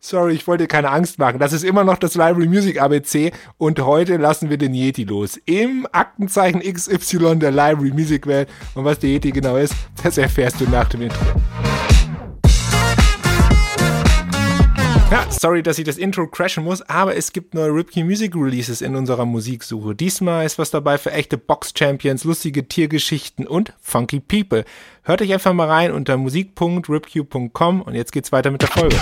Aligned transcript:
Sorry, 0.00 0.32
ich 0.34 0.46
wollte 0.46 0.66
keine 0.66 0.90
Angst 0.90 1.18
machen. 1.18 1.38
Das 1.38 1.52
ist 1.52 1.64
immer 1.64 1.84
noch 1.84 1.98
das 1.98 2.14
Library 2.14 2.48
Music 2.48 2.80
ABC 2.80 3.30
und 3.58 3.78
heute 3.80 4.16
lassen 4.16 4.48
wir 4.48 4.56
den 4.56 4.72
Yeti 4.72 5.04
los. 5.04 5.38
Im 5.44 5.86
Aktenzeichen 5.92 6.60
XY 6.60 7.36
der 7.36 7.50
Library 7.50 7.90
Music 7.90 8.26
Welt. 8.26 8.48
Und 8.74 8.86
was 8.86 8.98
der 9.00 9.10
Yeti 9.10 9.32
genau 9.32 9.56
ist, 9.56 9.74
das 10.02 10.16
erfährst 10.16 10.60
du 10.60 10.64
nach 10.70 10.88
dem 10.88 11.02
Intro. 11.02 11.26
Ja, 15.10 15.26
sorry, 15.30 15.62
dass 15.62 15.78
ich 15.78 15.86
das 15.86 15.96
Intro 15.96 16.26
crashen 16.26 16.64
muss, 16.64 16.82
aber 16.82 17.16
es 17.16 17.32
gibt 17.32 17.54
neue 17.54 17.72
Ripkey 17.72 18.04
Music 18.04 18.34
Releases 18.36 18.82
in 18.82 18.94
unserer 18.94 19.24
Musiksuche. 19.24 19.94
Diesmal 19.94 20.44
ist 20.44 20.58
was 20.58 20.70
dabei 20.70 20.98
für 20.98 21.12
echte 21.12 21.38
Box 21.38 21.72
Champions, 21.74 22.24
lustige 22.24 22.68
Tiergeschichten 22.68 23.46
und 23.46 23.72
funky 23.80 24.20
People. 24.20 24.66
Hört 25.04 25.22
euch 25.22 25.32
einfach 25.32 25.54
mal 25.54 25.66
rein 25.66 25.92
unter 25.92 26.18
musik.ripq.com 26.18 27.80
und 27.80 27.94
jetzt 27.94 28.12
geht's 28.12 28.32
weiter 28.32 28.50
mit 28.50 28.60
der 28.60 28.68
Folge. 28.68 28.96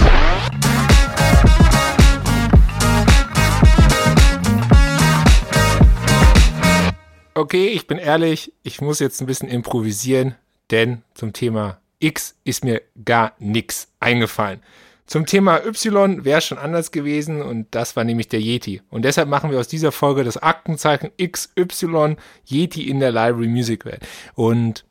Okay, 7.35 7.67
ich 7.67 7.89
bin 7.89 7.99
ehrlich, 7.99 8.53
ich 8.63 8.81
muss 8.81 9.01
jetzt 9.01 9.21
ein 9.21 9.27
bisschen 9.27 9.49
improvisieren, 9.49 10.37
denn 10.71 11.03
zum 11.15 11.33
Thema 11.33 11.81
X 11.99 12.37
ist 12.45 12.65
mir 12.65 12.81
gar 13.05 13.33
nichts 13.41 13.89
eingefallen. 13.99 14.61
Zum 15.07 15.25
Thema 15.25 15.65
Y 15.65 16.25
wäre 16.25 16.41
schon 16.41 16.59
anders 16.59 16.91
gewesen 16.91 17.41
und 17.41 17.69
das 17.71 17.95
war 17.95 18.03
nämlich 18.03 18.29
der 18.29 18.41
Yeti. 18.41 18.83
Und 18.91 19.05
deshalb 19.05 19.29
machen 19.29 19.51
wir 19.51 19.61
aus 19.61 19.69
dieser 19.69 19.93
Folge 19.93 20.25
das 20.25 20.37
Aktenzeichen 20.37 21.11
XY 21.17 22.17
Yeti 22.45 22.89
in 22.89 22.99
der 22.99 23.13
Library 23.13 23.47
Music 23.47 23.85
Welt. 23.85 24.07
Und 24.35 24.85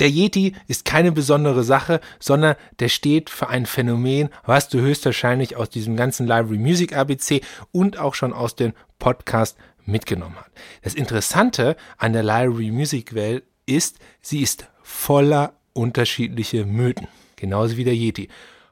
der 0.00 0.08
Yeti 0.08 0.54
ist 0.68 0.84
keine 0.84 1.12
besondere 1.12 1.64
Sache, 1.64 2.00
sondern 2.18 2.56
der 2.78 2.88
steht 2.88 3.30
für 3.30 3.48
ein 3.48 3.66
Phänomen, 3.66 4.28
was 4.44 4.68
du 4.68 4.80
höchstwahrscheinlich 4.80 5.56
aus 5.56 5.70
diesem 5.70 5.96
ganzen 5.96 6.26
Library 6.26 6.58
Music 6.58 6.96
ABC 6.96 7.40
und 7.72 7.98
auch 7.98 8.14
schon 8.14 8.32
aus 8.32 8.54
dem 8.56 8.72
Podcast 8.98 9.56
mitgenommen 9.84 10.36
hast. 10.36 10.50
Das 10.82 10.94
Interessante 10.94 11.76
an 11.96 12.12
der 12.12 12.22
Library 12.22 12.70
Music 12.70 13.14
Welt 13.14 13.44
ist, 13.66 13.98
sie 14.20 14.42
ist 14.42 14.66
voller 14.82 15.54
unterschiedliche 15.72 16.64
Mythen. 16.64 17.08
Genauso 17.36 17.76
wie 17.76 17.84
der 17.84 17.94
Yeti. 17.94 18.28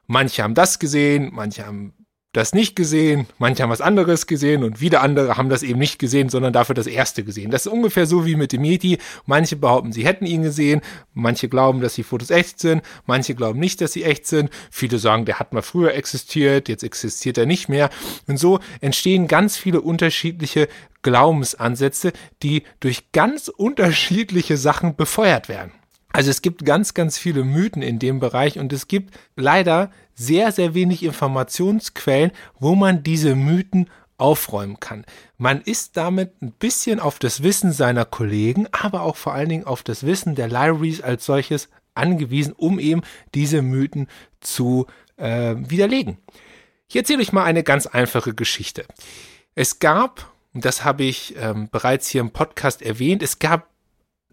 Manche 0.07 0.43
haben 0.43 0.53
das 0.53 0.79
gesehen, 0.79 1.29
manche 1.33 1.65
haben 1.65 1.93
das 2.37 2.53
nicht 2.53 2.75
gesehen, 2.75 3.25
manche 3.39 3.63
haben 3.63 3.71
was 3.71 3.81
anderes 3.81 4.27
gesehen 4.27 4.63
und 4.63 4.79
wieder 4.79 5.01
andere 5.01 5.37
haben 5.37 5.49
das 5.49 5.63
eben 5.63 5.79
nicht 5.79 5.97
gesehen, 5.97 6.29
sondern 6.29 6.53
dafür 6.53 6.75
das 6.75 6.85
erste 6.85 7.23
gesehen. 7.23 7.51
Das 7.51 7.65
ist 7.65 7.71
ungefähr 7.71 8.05
so 8.05 8.25
wie 8.25 8.35
mit 8.35 8.51
dem 8.51 8.63
Yeti. 8.63 8.99
Manche 9.25 9.55
behaupten, 9.55 9.91
sie 9.91 10.05
hätten 10.05 10.25
ihn 10.25 10.43
gesehen, 10.43 10.81
manche 11.13 11.49
glauben, 11.49 11.81
dass 11.81 11.95
die 11.95 12.03
Fotos 12.03 12.29
echt 12.29 12.59
sind, 12.59 12.83
manche 13.05 13.33
glauben 13.33 13.59
nicht, 13.59 13.81
dass 13.81 13.93
sie 13.93 14.03
echt 14.03 14.27
sind. 14.27 14.49
Viele 14.69 14.99
sagen, 14.99 15.25
der 15.25 15.39
hat 15.39 15.51
mal 15.51 15.63
früher 15.63 15.93
existiert, 15.95 16.69
jetzt 16.69 16.83
existiert 16.83 17.37
er 17.37 17.47
nicht 17.47 17.69
mehr. 17.69 17.89
Und 18.27 18.37
so 18.37 18.59
entstehen 18.81 19.27
ganz 19.27 19.57
viele 19.57 19.81
unterschiedliche 19.81 20.67
Glaubensansätze, 21.01 22.13
die 22.43 22.63
durch 22.79 23.11
ganz 23.13 23.47
unterschiedliche 23.47 24.57
Sachen 24.57 24.95
befeuert 24.95 25.49
werden. 25.49 25.71
Also 26.17 26.31
es 26.31 26.41
gibt 26.41 26.65
ganz, 26.65 26.95
ganz 26.95 27.19
viele 27.19 27.43
Mythen 27.43 27.83
in 27.83 27.99
dem 27.99 28.19
Bereich 28.19 28.57
und 28.57 28.73
es 28.73 28.87
gibt 28.87 29.15
leider 29.35 29.91
sehr, 30.15 30.51
sehr 30.51 30.73
wenig 30.73 31.03
Informationsquellen, 31.03 32.31
wo 32.57 32.73
man 32.73 33.03
diese 33.03 33.35
Mythen 33.35 33.87
aufräumen 34.17 34.79
kann. 34.79 35.05
Man 35.37 35.61
ist 35.61 35.95
damit 35.95 36.41
ein 36.41 36.53
bisschen 36.53 36.99
auf 36.99 37.19
das 37.19 37.43
Wissen 37.43 37.71
seiner 37.71 38.03
Kollegen, 38.03 38.65
aber 38.71 39.03
auch 39.03 39.15
vor 39.15 39.35
allen 39.35 39.49
Dingen 39.49 39.65
auf 39.65 39.83
das 39.83 40.07
Wissen 40.07 40.33
der 40.33 40.47
Libraries 40.47 41.01
als 41.01 41.23
solches 41.23 41.69
angewiesen, 41.93 42.53
um 42.53 42.79
eben 42.79 43.03
diese 43.35 43.61
Mythen 43.61 44.07
zu 44.39 44.87
äh, 45.17 45.53
widerlegen. 45.55 46.17
Ich 46.89 46.95
erzähle 46.95 47.21
euch 47.21 47.31
mal 47.31 47.43
eine 47.43 47.61
ganz 47.61 47.85
einfache 47.85 48.33
Geschichte. 48.33 48.85
Es 49.53 49.77
gab, 49.77 50.33
und 50.55 50.65
das 50.65 50.83
habe 50.83 51.03
ich 51.03 51.35
ähm, 51.37 51.69
bereits 51.69 52.09
hier 52.09 52.21
im 52.21 52.31
Podcast 52.31 52.81
erwähnt, 52.81 53.21
es 53.21 53.37
gab 53.37 53.69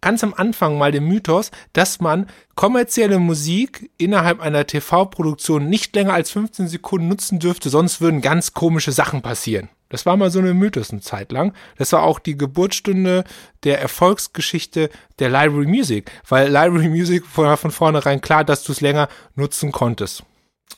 ganz 0.05 0.23
am 0.23 0.35
Anfang 0.35 0.77
mal 0.77 0.93
den 0.93 1.09
Mythos, 1.09 1.51
dass 1.73 1.99
man 1.99 2.27
kommerzielle 2.57 3.19
Musik 3.19 3.91
innerhalb 3.97 4.41
einer 4.41 4.67
TV-Produktion 4.67 5.67
nicht 5.71 5.97
länger 5.97 6.13
als 6.13 6.31
15 6.31 6.69
Sekunden 6.69 7.09
nutzen 7.09 7.39
dürfte, 7.39 7.71
sonst 7.71 8.03
würden 8.03 8.21
ganz 8.21 8.53
komische 8.53 8.93
Sachen 8.93 9.23
passieren. 9.23 9.71
Das 9.89 10.05
war 10.05 10.19
mal 10.19 10.31
so 10.31 10.41
eine 10.41 10.53
Mythos 10.53 10.91
eine 10.91 11.01
Zeit 11.01 11.33
lang. 11.33 11.55
Das 11.79 11.93
war 11.93 12.03
auch 12.03 12.19
die 12.19 12.37
Geburtsstunde 12.37 13.25
der 13.63 13.81
Erfolgsgeschichte 13.81 14.91
der 15.21 15.31
Library 15.31 15.67
Music, 15.67 16.11
weil 16.29 16.49
Library 16.49 16.91
Music 16.91 17.25
war 17.37 17.57
von 17.57 17.71
vornherein 17.71 18.21
klar, 18.21 18.45
dass 18.45 18.63
du 18.63 18.73
es 18.73 18.83
länger 18.83 19.09
nutzen 19.37 19.73
konntest. 19.73 20.23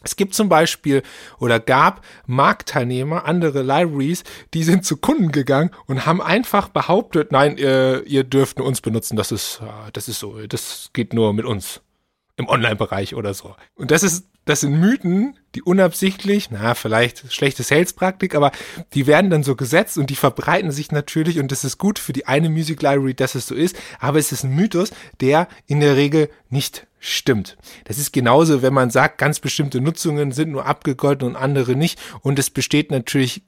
Es 0.02 0.16
gibt 0.16 0.34
zum 0.34 0.48
Beispiel 0.48 1.02
oder 1.38 1.58
gab 1.58 2.04
Marktteilnehmer, 2.26 3.24
andere 3.24 3.62
Libraries, 3.62 4.24
die 4.54 4.62
sind 4.62 4.84
zu 4.84 4.96
Kunden 4.96 5.32
gegangen 5.32 5.70
und 5.86 6.06
haben 6.06 6.20
einfach 6.20 6.68
behauptet, 6.68 7.32
nein, 7.32 7.56
ihr, 7.56 8.04
ihr 8.06 8.24
dürft 8.24 8.58
nur 8.58 8.66
uns 8.66 8.80
benutzen, 8.80 9.16
das 9.16 9.32
ist, 9.32 9.60
das 9.92 10.08
ist 10.08 10.20
so, 10.20 10.38
das 10.46 10.90
geht 10.92 11.12
nur 11.12 11.32
mit 11.32 11.44
uns 11.44 11.80
im 12.36 12.48
Online-Bereich 12.48 13.14
oder 13.14 13.34
so. 13.34 13.56
Und 13.74 13.90
das 13.90 14.02
ist, 14.02 14.26
das 14.44 14.60
sind 14.60 14.78
Mythen, 14.78 15.36
die 15.54 15.62
unabsichtlich, 15.62 16.50
na, 16.50 16.74
vielleicht 16.74 17.32
schlechte 17.32 17.62
Sales-Praktik, 17.62 18.34
aber 18.34 18.52
die 18.94 19.06
werden 19.06 19.30
dann 19.30 19.42
so 19.42 19.56
gesetzt 19.56 19.98
und 19.98 20.10
die 20.10 20.16
verbreiten 20.16 20.70
sich 20.70 20.92
natürlich 20.92 21.40
und 21.40 21.50
das 21.50 21.64
ist 21.64 21.78
gut 21.78 21.98
für 21.98 22.12
die 22.12 22.26
eine 22.26 22.48
Music 22.48 22.82
Library, 22.82 23.14
dass 23.14 23.34
es 23.34 23.46
so 23.46 23.54
ist, 23.54 23.76
aber 23.98 24.18
es 24.18 24.32
ist 24.32 24.44
ein 24.44 24.54
Mythos, 24.54 24.90
der 25.20 25.48
in 25.66 25.80
der 25.80 25.96
Regel 25.96 26.30
nicht 26.50 26.86
stimmt. 27.06 27.56
Das 27.84 27.98
ist 27.98 28.12
genauso, 28.12 28.62
wenn 28.62 28.74
man 28.74 28.90
sagt, 28.90 29.18
ganz 29.18 29.40
bestimmte 29.40 29.80
Nutzungen 29.80 30.32
sind 30.32 30.50
nur 30.50 30.66
abgegolten 30.66 31.28
und 31.28 31.36
andere 31.36 31.76
nicht 31.76 31.98
und 32.20 32.38
es 32.38 32.50
besteht 32.50 32.90
natürlich 32.90 33.42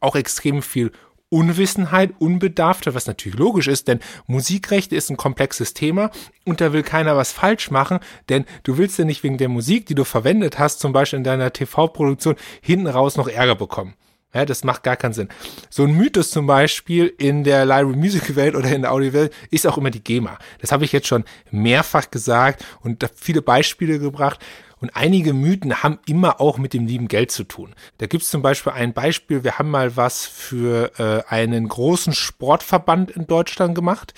auch 0.00 0.16
extrem 0.16 0.62
viel 0.62 0.90
Unwissenheit, 1.32 2.12
Unbedarfte, 2.18 2.94
was 2.94 3.06
natürlich 3.06 3.38
logisch 3.38 3.66
ist, 3.66 3.88
denn 3.88 4.00
Musikrechte 4.26 4.94
ist 4.94 5.08
ein 5.08 5.16
komplexes 5.16 5.72
Thema 5.72 6.10
und 6.44 6.60
da 6.60 6.74
will 6.74 6.82
keiner 6.82 7.16
was 7.16 7.32
falsch 7.32 7.70
machen, 7.70 8.00
denn 8.28 8.44
du 8.64 8.76
willst 8.76 8.98
ja 8.98 9.06
nicht 9.06 9.22
wegen 9.22 9.38
der 9.38 9.48
Musik, 9.48 9.86
die 9.86 9.94
du 9.94 10.04
verwendet 10.04 10.58
hast, 10.58 10.80
zum 10.80 10.92
Beispiel 10.92 11.16
in 11.16 11.24
deiner 11.24 11.50
TV-Produktion, 11.50 12.36
hinten 12.60 12.86
raus 12.86 13.16
noch 13.16 13.28
Ärger 13.28 13.54
bekommen. 13.54 13.94
Ja, 14.34 14.46
das 14.46 14.64
macht 14.64 14.82
gar 14.82 14.96
keinen 14.96 15.12
Sinn. 15.12 15.28
So 15.68 15.84
ein 15.84 15.94
Mythos 15.94 16.30
zum 16.30 16.46
Beispiel 16.46 17.12
in 17.18 17.44
der 17.44 17.66
Library 17.66 17.96
Music 17.96 18.34
Welt 18.34 18.54
oder 18.54 18.70
in 18.70 18.82
der 18.82 18.92
Audio 18.92 19.12
Welt 19.12 19.32
ist 19.50 19.66
auch 19.66 19.76
immer 19.76 19.90
die 19.90 20.02
GEMA. 20.02 20.38
Das 20.60 20.72
habe 20.72 20.84
ich 20.84 20.92
jetzt 20.92 21.06
schon 21.06 21.24
mehrfach 21.50 22.10
gesagt 22.10 22.64
und 22.80 23.06
viele 23.14 23.42
Beispiele 23.42 23.98
gebracht. 23.98 24.40
Und 24.80 24.96
einige 24.96 25.32
Mythen 25.32 25.84
haben 25.84 26.00
immer 26.06 26.40
auch 26.40 26.58
mit 26.58 26.72
dem 26.72 26.86
lieben 26.86 27.06
Geld 27.06 27.30
zu 27.30 27.44
tun. 27.44 27.74
Da 27.98 28.06
gibt 28.06 28.24
es 28.24 28.30
zum 28.30 28.42
Beispiel 28.42 28.72
ein 28.72 28.92
Beispiel, 28.92 29.44
wir 29.44 29.58
haben 29.58 29.70
mal 29.70 29.96
was 29.96 30.26
für 30.26 30.90
äh, 30.98 31.22
einen 31.32 31.68
großen 31.68 32.14
Sportverband 32.14 33.12
in 33.12 33.28
Deutschland 33.28 33.76
gemacht. 33.76 34.12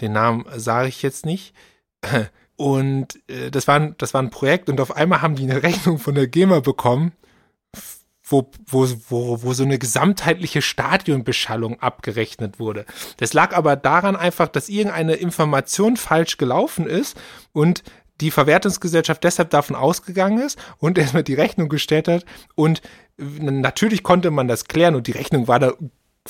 Den 0.00 0.12
Namen 0.12 0.44
sage 0.54 0.88
ich 0.88 1.02
jetzt 1.02 1.26
nicht. 1.26 1.54
Und 2.56 3.18
äh, 3.26 3.50
das, 3.50 3.66
war 3.66 3.76
ein, 3.76 3.94
das 3.96 4.12
war 4.12 4.22
ein 4.22 4.30
Projekt 4.30 4.68
und 4.68 4.80
auf 4.80 4.94
einmal 4.94 5.22
haben 5.22 5.34
die 5.34 5.50
eine 5.50 5.62
Rechnung 5.62 5.98
von 5.98 6.14
der 6.14 6.28
GEMA 6.28 6.60
bekommen, 6.60 7.12
wo, 8.30 8.50
wo, 8.66 8.88
wo, 9.08 9.42
wo 9.42 9.52
so 9.52 9.64
eine 9.64 9.78
gesamtheitliche 9.78 10.62
Stadionbeschallung 10.62 11.80
abgerechnet 11.80 12.58
wurde. 12.58 12.86
Das 13.16 13.32
lag 13.32 13.54
aber 13.56 13.76
daran 13.76 14.16
einfach, 14.16 14.48
dass 14.48 14.68
irgendeine 14.68 15.14
Information 15.14 15.96
falsch 15.96 16.36
gelaufen 16.36 16.86
ist 16.86 17.20
und 17.52 17.82
die 18.20 18.30
Verwertungsgesellschaft 18.30 19.24
deshalb 19.24 19.50
davon 19.50 19.76
ausgegangen 19.76 20.38
ist 20.38 20.58
und 20.78 20.96
erstmal 20.98 21.24
die 21.24 21.34
Rechnung 21.34 21.68
gestellt 21.68 22.08
hat. 22.08 22.24
Und 22.54 22.82
natürlich 23.18 24.02
konnte 24.02 24.30
man 24.30 24.48
das 24.48 24.66
klären 24.66 24.94
und 24.94 25.06
die 25.06 25.12
Rechnung 25.12 25.48
war 25.48 25.58
da 25.58 25.72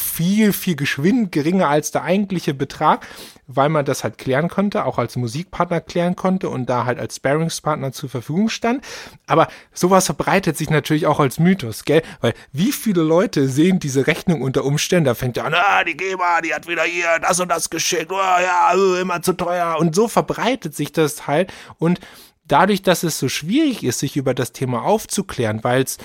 viel, 0.00 0.52
viel 0.52 0.76
geschwind 0.76 1.32
geringer 1.32 1.68
als 1.68 1.90
der 1.90 2.02
eigentliche 2.02 2.54
Betrag, 2.54 3.06
weil 3.46 3.68
man 3.68 3.84
das 3.84 4.02
halt 4.04 4.18
klären 4.18 4.48
konnte, 4.48 4.84
auch 4.84 4.98
als 4.98 5.16
Musikpartner 5.16 5.80
klären 5.80 6.16
konnte 6.16 6.48
und 6.48 6.66
da 6.66 6.84
halt 6.84 6.98
als 6.98 7.16
Sparingspartner 7.16 7.92
zur 7.92 8.08
Verfügung 8.08 8.48
stand. 8.48 8.82
Aber 9.26 9.48
sowas 9.72 10.06
verbreitet 10.06 10.56
sich 10.56 10.70
natürlich 10.70 11.06
auch 11.06 11.20
als 11.20 11.38
Mythos, 11.38 11.84
gell? 11.84 12.02
Weil 12.20 12.34
wie 12.52 12.72
viele 12.72 13.02
Leute 13.02 13.48
sehen 13.48 13.78
diese 13.78 14.06
Rechnung 14.06 14.42
unter 14.42 14.64
Umständen, 14.64 15.04
da 15.04 15.14
fängt 15.14 15.36
ja 15.36 15.44
an, 15.44 15.54
ah, 15.54 15.84
die 15.84 15.96
GEMA, 15.96 16.40
die 16.40 16.54
hat 16.54 16.66
wieder 16.66 16.84
hier 16.84 17.18
das 17.20 17.40
und 17.40 17.48
das 17.48 17.70
geschickt, 17.70 18.10
oh 18.10 18.16
ja, 18.16 18.72
äh, 18.74 19.00
immer 19.00 19.22
zu 19.22 19.34
teuer. 19.34 19.76
Und 19.78 19.94
so 19.94 20.08
verbreitet 20.08 20.74
sich 20.74 20.92
das 20.92 21.26
halt 21.26 21.52
und 21.78 22.00
dadurch, 22.46 22.82
dass 22.82 23.02
es 23.02 23.18
so 23.18 23.28
schwierig 23.28 23.84
ist, 23.84 24.00
sich 24.00 24.16
über 24.16 24.34
das 24.34 24.52
Thema 24.52 24.82
aufzuklären, 24.82 25.62
weil 25.62 25.82
es 25.82 25.98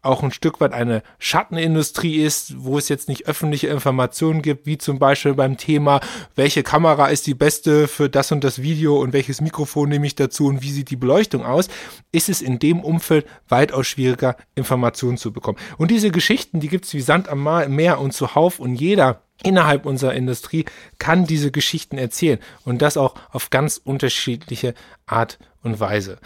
auch 0.00 0.22
ein 0.22 0.30
Stück 0.30 0.60
weit 0.60 0.72
eine 0.72 1.02
Schattenindustrie 1.18 2.22
ist, 2.22 2.54
wo 2.62 2.78
es 2.78 2.88
jetzt 2.88 3.08
nicht 3.08 3.26
öffentliche 3.26 3.66
Informationen 3.66 4.42
gibt, 4.42 4.64
wie 4.64 4.78
zum 4.78 4.98
Beispiel 4.98 5.34
beim 5.34 5.56
Thema, 5.56 6.00
welche 6.36 6.62
Kamera 6.62 7.08
ist 7.08 7.26
die 7.26 7.34
beste 7.34 7.88
für 7.88 8.08
das 8.08 8.30
und 8.30 8.44
das 8.44 8.62
Video 8.62 9.00
und 9.00 9.12
welches 9.12 9.40
Mikrofon 9.40 9.88
nehme 9.88 10.06
ich 10.06 10.14
dazu 10.14 10.46
und 10.46 10.62
wie 10.62 10.70
sieht 10.70 10.90
die 10.90 10.96
Beleuchtung 10.96 11.44
aus, 11.44 11.68
ist 12.12 12.28
es 12.28 12.42
in 12.42 12.58
dem 12.60 12.80
Umfeld 12.80 13.26
weitaus 13.48 13.88
schwieriger, 13.88 14.36
Informationen 14.54 15.16
zu 15.18 15.32
bekommen. 15.32 15.58
Und 15.78 15.90
diese 15.90 16.10
Geschichten, 16.10 16.60
die 16.60 16.68
gibt 16.68 16.84
es 16.84 16.94
wie 16.94 17.00
Sand 17.00 17.28
am 17.28 17.42
Meer 17.42 18.00
und 18.00 18.12
zuhauf 18.12 18.60
und 18.60 18.76
jeder 18.76 19.22
innerhalb 19.42 19.86
unserer 19.86 20.14
Industrie 20.14 20.64
kann 20.98 21.26
diese 21.26 21.50
Geschichten 21.50 21.98
erzählen 21.98 22.38
und 22.64 22.82
das 22.82 22.96
auch 22.96 23.14
auf 23.30 23.50
ganz 23.50 23.80
unterschiedliche 23.82 24.74
Art 25.06 25.38
und 25.62 25.80
Weise. 25.80 26.18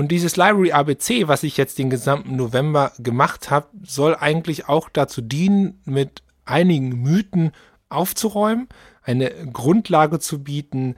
Und 0.00 0.08
dieses 0.08 0.38
Library 0.38 0.72
ABC, 0.72 1.28
was 1.28 1.42
ich 1.42 1.58
jetzt 1.58 1.78
den 1.78 1.90
gesamten 1.90 2.34
November 2.34 2.92
gemacht 3.00 3.50
habe, 3.50 3.66
soll 3.82 4.16
eigentlich 4.18 4.66
auch 4.66 4.88
dazu 4.88 5.20
dienen, 5.20 5.78
mit 5.84 6.22
einigen 6.46 7.02
Mythen 7.02 7.52
aufzuräumen, 7.90 8.70
eine 9.02 9.30
Grundlage 9.52 10.18
zu 10.18 10.42
bieten, 10.42 10.94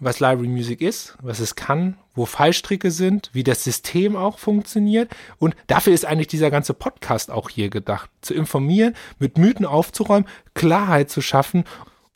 was 0.00 0.20
Library 0.20 0.48
Music 0.48 0.80
ist, 0.80 1.18
was 1.20 1.40
es 1.40 1.56
kann, 1.56 1.98
wo 2.14 2.24
Fallstricke 2.24 2.90
sind, 2.90 3.28
wie 3.34 3.44
das 3.44 3.64
System 3.64 4.16
auch 4.16 4.38
funktioniert. 4.38 5.10
Und 5.38 5.54
dafür 5.66 5.92
ist 5.92 6.06
eigentlich 6.06 6.28
dieser 6.28 6.50
ganze 6.50 6.72
Podcast 6.72 7.30
auch 7.30 7.50
hier 7.50 7.68
gedacht. 7.68 8.08
Zu 8.22 8.32
informieren, 8.32 8.94
mit 9.18 9.36
Mythen 9.36 9.66
aufzuräumen, 9.66 10.26
Klarheit 10.54 11.10
zu 11.10 11.20
schaffen 11.20 11.64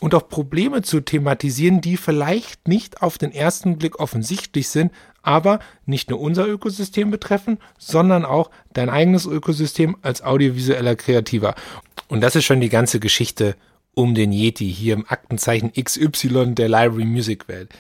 und 0.01 0.15
auch 0.15 0.31
Probleme 0.31 0.81
zu 0.81 1.03
thematisieren, 1.03 1.83
die 1.83 1.99
vielleicht 1.99 2.69
nicht 2.69 3.03
auf 3.03 3.19
den 3.19 3.33
ersten 3.33 3.77
Blick 3.77 4.01
offensichtlich 4.01 4.71
sind, 4.71 4.93
aber 5.23 5.61
nicht 5.87 6.11
nur 6.11 6.21
unser 6.21 6.47
Ökosystem 6.47 7.11
betreffen, 7.11 7.59
sondern 7.79 8.25
auch 8.25 8.51
dein 8.73 8.91
eigenes 8.91 9.27
Ökosystem 9.27 9.97
als 10.03 10.23
audiovisueller 10.23 10.97
Kreativer. 10.97 11.55
Und 12.09 12.21
das 12.21 12.37
ist 12.37 12.45
schon 12.45 12.61
die 12.61 12.69
ganze 12.69 13.01
Geschichte 13.01 13.57
um 13.95 14.15
den 14.15 14.33
Yeti 14.33 14.73
hier 14.73 14.95
im 14.95 15.05
Aktenzeichen 15.09 15.73
XY 15.73 16.55
der 16.55 16.69
Library 16.69 17.05
Music 17.05 17.49
Welt. 17.49 17.71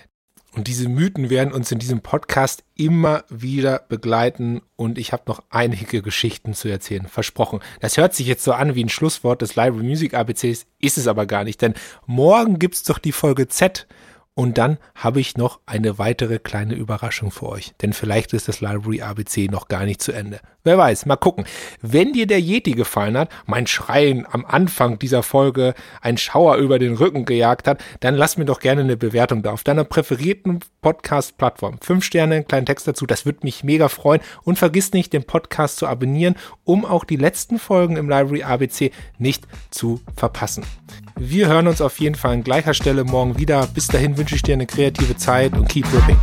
Und 0.54 0.68
diese 0.68 0.90
Mythen 0.90 1.30
werden 1.30 1.54
uns 1.54 1.72
in 1.72 1.78
diesem 1.78 2.02
Podcast 2.02 2.62
immer 2.74 3.24
wieder 3.30 3.86
begleiten 3.88 4.60
und 4.76 4.98
ich 4.98 5.14
habe 5.14 5.22
noch 5.26 5.42
einige 5.48 6.02
Geschichten 6.02 6.52
zu 6.52 6.68
erzählen, 6.68 7.06
versprochen. 7.06 7.60
Das 7.80 7.96
hört 7.96 8.14
sich 8.14 8.26
jetzt 8.26 8.44
so 8.44 8.52
an 8.52 8.74
wie 8.74 8.84
ein 8.84 8.90
Schlusswort 8.90 9.40
des 9.40 9.56
Library 9.56 9.82
Music 9.82 10.12
ABCs, 10.12 10.66
ist 10.78 10.98
es 10.98 11.06
aber 11.06 11.24
gar 11.24 11.44
nicht, 11.44 11.62
denn 11.62 11.72
morgen 12.04 12.58
gibt's 12.58 12.82
doch 12.82 12.98
die 12.98 13.12
Folge 13.12 13.48
Z 13.48 13.86
und 14.34 14.56
dann 14.56 14.78
habe 14.94 15.20
ich 15.20 15.36
noch 15.36 15.60
eine 15.66 15.98
weitere 15.98 16.38
kleine 16.38 16.74
Überraschung 16.74 17.30
für 17.30 17.50
euch. 17.50 17.74
Denn 17.82 17.92
vielleicht 17.92 18.32
ist 18.32 18.48
das 18.48 18.62
Library 18.62 19.02
ABC 19.02 19.48
noch 19.50 19.68
gar 19.68 19.84
nicht 19.84 20.02
zu 20.02 20.12
Ende. 20.12 20.40
Wer 20.64 20.78
weiß, 20.78 21.04
mal 21.04 21.16
gucken. 21.16 21.44
Wenn 21.82 22.14
dir 22.14 22.26
der 22.26 22.40
Yeti 22.40 22.72
gefallen 22.72 23.18
hat, 23.18 23.28
mein 23.44 23.66
Schreien 23.66 24.26
am 24.30 24.46
Anfang 24.46 24.98
dieser 24.98 25.22
Folge 25.22 25.74
ein 26.00 26.16
Schauer 26.16 26.56
über 26.56 26.78
den 26.78 26.94
Rücken 26.94 27.26
gejagt 27.26 27.68
hat, 27.68 27.84
dann 28.00 28.14
lass 28.14 28.38
mir 28.38 28.46
doch 28.46 28.60
gerne 28.60 28.80
eine 28.80 28.96
Bewertung 28.96 29.42
da 29.42 29.52
auf 29.52 29.64
deiner 29.64 29.84
präferierten 29.84 30.60
Podcast-Plattform. 30.80 31.78
Fünf 31.82 32.02
Sterne, 32.02 32.36
einen 32.36 32.48
kleinen 32.48 32.66
Text 32.66 32.88
dazu, 32.88 33.04
das 33.04 33.26
würde 33.26 33.40
mich 33.42 33.64
mega 33.64 33.88
freuen. 33.88 34.22
Und 34.44 34.58
vergiss 34.58 34.92
nicht, 34.92 35.12
den 35.12 35.24
Podcast 35.24 35.76
zu 35.76 35.86
abonnieren, 35.86 36.36
um 36.64 36.86
auch 36.86 37.04
die 37.04 37.16
letzten 37.16 37.58
Folgen 37.58 37.96
im 37.96 38.08
Library 38.08 38.44
ABC 38.44 38.92
nicht 39.18 39.46
zu 39.70 40.00
verpassen. 40.16 40.64
Wir 41.16 41.48
hören 41.48 41.68
uns 41.68 41.80
auf 41.80 42.00
jeden 42.00 42.14
Fall 42.14 42.32
an 42.32 42.44
gleicher 42.44 42.74
Stelle 42.74 43.04
morgen 43.04 43.38
wieder. 43.38 43.66
Bis 43.66 43.86
dahin 43.86 44.16
wünsche 44.16 44.34
ich 44.34 44.42
dir 44.42 44.54
eine 44.54 44.66
kreative 44.66 45.16
Zeit 45.16 45.52
und 45.54 45.68
keep 45.68 45.86
ripping. 45.92 46.18